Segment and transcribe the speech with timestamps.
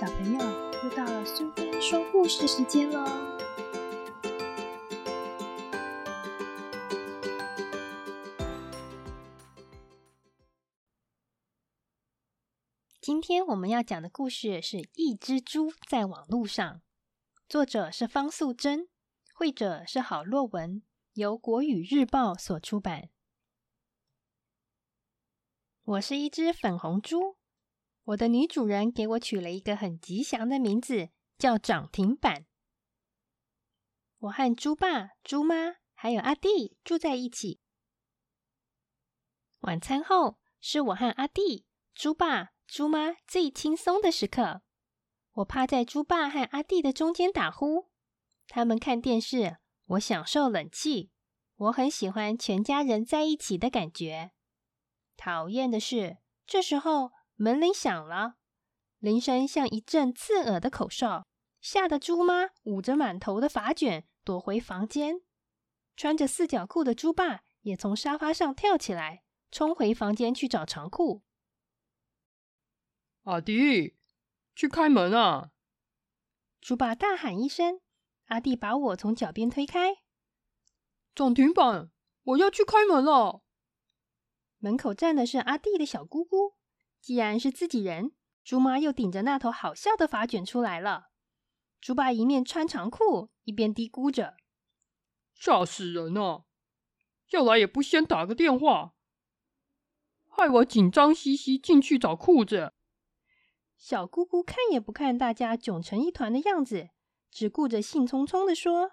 [0.00, 0.40] 小朋友，
[0.82, 3.04] 又到了苏菲说故事时间喽！
[12.98, 16.76] 今天我们要讲的故事是《一只猪在网路上》，
[17.46, 18.88] 作者是方素珍，
[19.34, 20.82] 绘者是郝洛文，
[21.12, 23.10] 由国语日报所出版。
[25.82, 27.36] 我是一只粉红猪。
[28.10, 32.44] 我的女主人给我取了一个很吉祥的名字，叫涨停板。
[34.18, 37.60] 我和猪爸、猪妈还有阿弟住在一起。
[39.60, 44.62] 晚餐后是我和阿弟、猪爸、猪妈最轻松的时刻。
[45.34, 47.90] 我趴在猪爸和阿弟的中间打呼，
[48.48, 51.12] 他们看电视，我享受冷气。
[51.54, 54.32] 我很喜欢全家人在一起的感觉。
[55.16, 57.12] 讨厌的是，这时候。
[57.42, 58.34] 门铃响了，
[58.98, 61.26] 铃声像一阵刺耳的口哨，
[61.62, 65.22] 吓得猪妈捂着满头的发卷躲回房间。
[65.96, 71.22] 穿着四角裤的猪爸也从沙发上跳起来，冲回房间去找长裤。
[73.22, 73.96] 阿弟，
[74.54, 75.52] 去开门啊！
[76.60, 77.80] 猪爸大喊一声，
[78.26, 80.02] 阿弟把我从脚边推开。
[81.14, 81.90] 涨停板，
[82.22, 83.42] 我要去开门了。
[84.58, 86.59] 门口站的是阿弟的小姑姑。
[87.00, 88.12] 既然是自己人，
[88.44, 91.08] 猪妈又顶着那头好笑的发卷出来了。
[91.80, 94.36] 猪爸一面穿长裤，一边嘀咕着
[95.34, 96.44] ：“吓死人了！
[97.30, 98.92] 要来也不先打个电话，
[100.28, 102.74] 害我紧张兮兮进去找裤子。”
[103.78, 106.90] 小姑姑看也不看大家窘成一团的样子，
[107.30, 108.90] 只顾着兴冲冲的说：“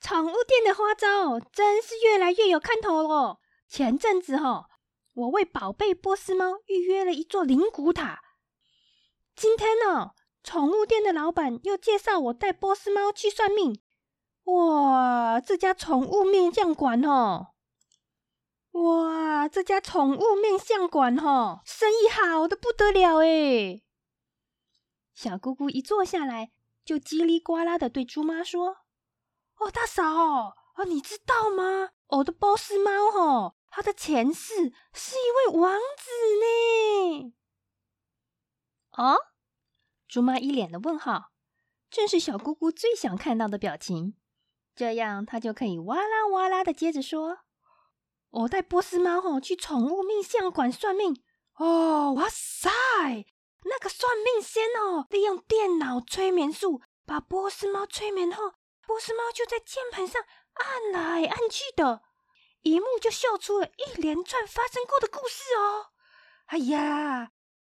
[0.00, 3.40] 宠物店的花招真是越来越有看头了。
[3.66, 4.68] 前阵子哈。”
[5.14, 8.22] 我为宝贝波斯猫预约了一座灵骨塔。
[9.36, 13.82] 今天呢，宠物店的老板又介绍我带波斯猫去算命。
[14.44, 17.48] 哇，这家宠物面相馆哦，
[18.72, 23.82] 哇，这家宠物面相馆哦，生意好的不得了哎。
[25.14, 26.50] 小姑姑一坐下来，
[26.84, 28.78] 就叽里呱啦的对猪妈说
[29.60, 30.54] ：“哦，大嫂哦，
[30.86, 31.90] 你知道吗？
[32.06, 36.10] 我的波斯猫哦。”他的前世是一位王子
[36.42, 37.34] 呢。
[38.98, 39.16] 哦，
[40.06, 41.32] 猪妈一脸的问号，
[41.90, 44.14] 正是小姑姑最想看到的表情。
[44.74, 47.38] 这样，她就可以哇啦哇啦的接着说
[48.28, 51.24] ：“我带波斯猫吼去宠物命相馆算命。
[51.54, 52.70] 哦，哇塞，
[53.64, 58.52] 那个算命仙哦，利用电脑催眠术把波斯猫催眠后，
[58.86, 60.22] 波斯猫就在键盘上
[60.52, 62.02] 按来按去的。”
[62.62, 65.86] 一幕就秀出了一连串发生过的故事哦！
[66.46, 67.32] 哎呀，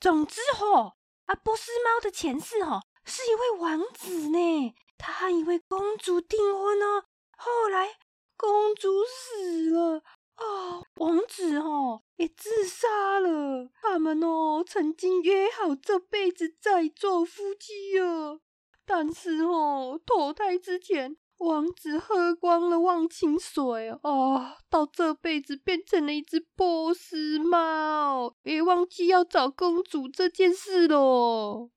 [0.00, 0.96] 总之吼，
[1.26, 7.04] 阿波斯猫的前世吼是一位王子呢，他和一位公主订婚哦，
[7.36, 7.98] 后来
[8.36, 10.02] 公主死了
[10.36, 13.68] 哦，王子吼也自杀了。
[13.82, 18.40] 他们哦曾经约好这辈子再做夫妻哦，
[18.86, 21.18] 但是哦投胎之前。
[21.40, 31.70] 王子喝光了忘情水哦，到这辈子变成了一只波斯猫，别忘记要找公主这件事喽。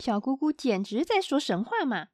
[0.00, 2.08] 小姑姑简直在说神话嘛！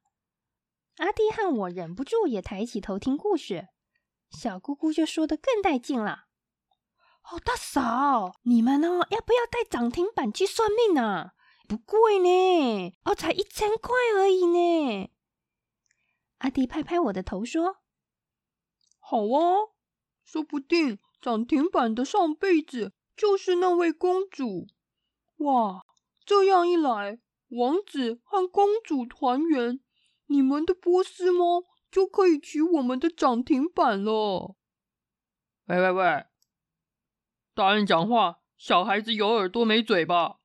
[0.97, 3.69] 阿弟和我忍不住也抬起头听故事，
[4.29, 6.25] 小姑姑就说的更带劲了。
[7.31, 11.31] 哦，大嫂，你们呢要不要带涨停板去算命啊？
[11.67, 15.09] 不贵呢，哦，才一千块而已呢。
[16.43, 17.77] 阿弟拍拍我的头说
[18.99, 19.71] ：“好啊，
[20.25, 24.67] 说不定涨停板的上辈子就是那位公主。
[25.37, 25.85] 哇，
[26.25, 29.79] 这样一来，王子和公主团圆，
[30.25, 34.57] 你们的波斯猫就可以取我们的涨停板了。”
[35.67, 36.25] 喂喂喂，
[37.55, 40.39] 大人讲话，小孩子有耳朵没嘴巴。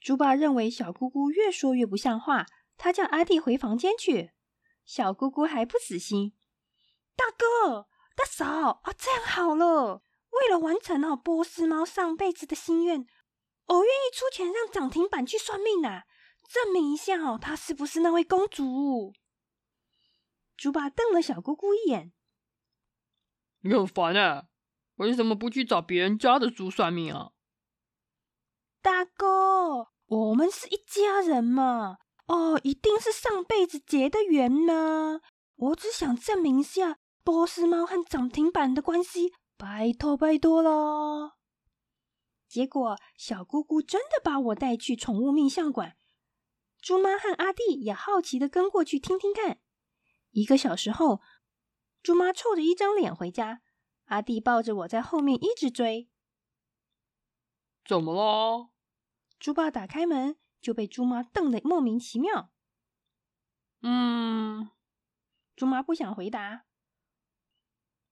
[0.00, 2.44] 猪爸认为小姑姑越说越不像话。
[2.76, 4.32] 他叫阿弟回房间去，
[4.84, 6.36] 小姑姑还不死心。
[7.16, 13.06] 大哥、大嫂啊，这样好了，为了完成哦波斯猫上辈子的心愿，
[13.66, 16.04] 我愿意出钱让涨停板去算命啊，
[16.48, 19.12] 证明一下哦，她是不是那位公主？
[20.56, 22.12] 猪爸瞪了小姑姑一眼
[23.62, 24.48] ：“你很烦啊，
[24.96, 27.32] 为什么不去找别人家的猪算命啊？”
[28.82, 31.98] 大哥，我们是一家人嘛。
[32.26, 35.20] 哦，一定是上辈子结的缘呢。
[35.56, 41.32] 我只想证明一下波斯猫和涨停板的关系，拜托拜托喽。
[42.48, 45.96] 结果小姑姑真的把我带去宠物命相馆，
[46.80, 49.60] 猪妈和阿弟也好奇的跟过去听听看。
[50.30, 51.20] 一个小时后，
[52.02, 53.60] 猪妈臭着一张脸回家，
[54.06, 56.08] 阿弟抱着我在后面一直追。
[57.84, 58.70] 怎么了？
[59.38, 62.50] 猪爸打开门就被猪妈瞪得莫名其妙。
[63.82, 64.70] 嗯，
[65.54, 66.64] 猪妈不想回答。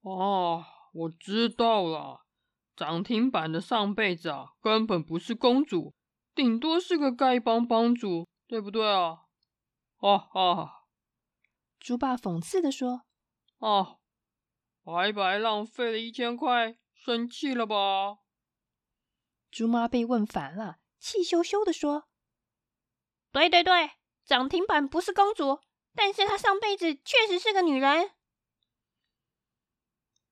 [0.02, 0.62] 哦，
[0.93, 2.26] 我知道了，
[2.76, 5.94] 涨停板的上辈子啊，根本不是公主，
[6.34, 9.22] 顶多是个丐帮帮主，对不对啊？
[9.96, 10.88] 哈哈，
[11.81, 13.06] 猪爸讽刺的说
[13.60, 14.00] ：“哦，
[14.82, 18.19] 白白浪费了一千块，生气了吧？”
[19.50, 22.08] 猪妈被问烦了，气羞羞的说
[23.32, 23.93] ：“对对对，
[24.25, 25.61] 涨停板不是公主，
[25.94, 28.12] 但是她上辈子确实是个女人。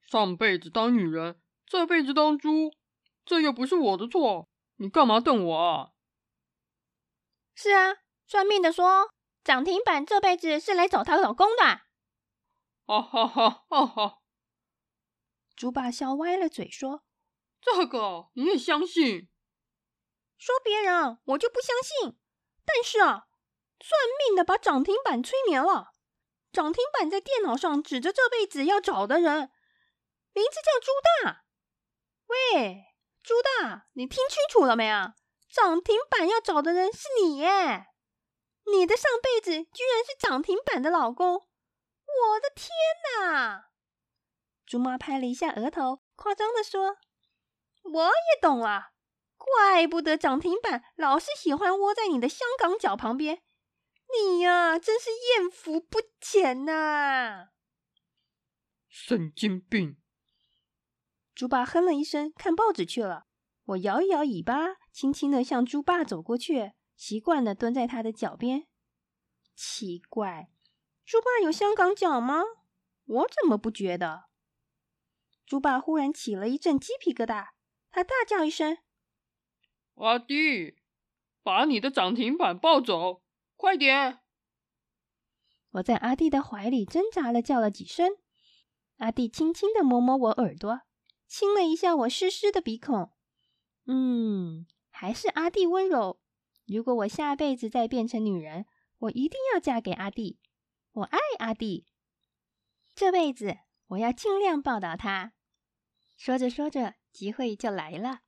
[0.02, 2.72] 上辈子当女人，这辈子当猪，
[3.24, 5.90] 这又不是我的错，你干嘛瞪我啊
[7.54, 9.10] ？”“是啊，算命的说
[9.42, 11.62] 涨停板这辈子是来找她老公的。
[12.86, 14.18] ”“哈哈哈哈哈！”
[15.56, 17.04] 猪爸笑歪了嘴说。
[17.60, 19.28] 这个你也相信？
[20.38, 22.18] 说别人我就不相信，
[22.64, 23.26] 但是啊，
[23.80, 25.92] 算命的把涨停板催眠了。
[26.52, 29.50] 涨停板在电脑上指着这辈子要找的人，
[30.32, 30.92] 名字叫朱
[31.24, 31.44] 大。
[32.26, 32.84] 喂，
[33.22, 35.14] 朱大，你听清楚了没啊？
[35.48, 37.86] 涨停板要找的人是你耶！
[38.66, 41.34] 你的上辈子居然是涨停板的老公！
[41.34, 42.68] 我的天
[43.18, 43.70] 哪！
[44.66, 46.96] 猪妈拍了一下额头，夸张的说。
[47.82, 48.89] 我也懂了，
[49.40, 53.42] 怪不得涨停板老是喜欢窝在你的香港脚旁边。
[54.12, 57.48] 你呀，真是艳福不浅呐！
[58.86, 59.96] 神经病！
[61.34, 63.24] 猪爸哼了一声，看报纸去了。
[63.64, 68.66] 我摇一摇尾巴，轻轻的向猪爸走过去，习惯的蹲在他的脚边。
[69.56, 70.50] 奇怪，
[71.06, 72.42] 猪爸有香港脚吗？
[73.06, 74.24] 我怎么不觉得？
[75.46, 77.50] 猪爸忽然起了一阵鸡皮疙瘩。
[77.90, 78.78] 他大叫一声
[80.00, 80.76] ：“阿弟，
[81.42, 83.22] 把你的涨停板抱走，
[83.56, 84.20] 快点！”
[85.72, 88.16] 我在阿弟的怀里挣扎了，叫了几声。
[88.96, 90.82] 阿弟轻轻的摸摸我耳朵，
[91.26, 93.10] 亲了一下我湿湿的鼻孔。
[93.86, 96.20] 嗯，还是阿弟温柔。
[96.66, 98.66] 如果我下辈子再变成女人，
[98.98, 100.40] 我一定要嫁给阿弟。
[100.92, 101.86] 我爱阿弟，
[102.94, 103.58] 这辈子
[103.88, 105.32] 我要尽量报答他。
[106.16, 106.94] 说着说着。
[107.12, 108.20] 机会就来了。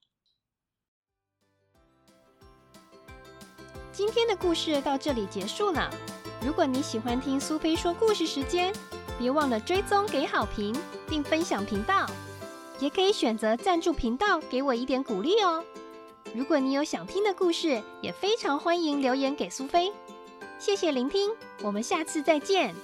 [3.93, 5.91] 今天的故事到这里结束了。
[6.43, 8.73] 如果你喜欢听苏菲说故事时间，
[9.19, 10.75] 别忘了追踪、给好评，
[11.07, 12.07] 并分享频道。
[12.79, 15.63] 也可以选择赞助频道，给我一点鼓励哦。
[16.35, 19.93] 如果你有想听的故事，也非常欢迎留言给苏菲。
[20.59, 21.31] 谢谢聆听，
[21.63, 22.75] 我们下次再见。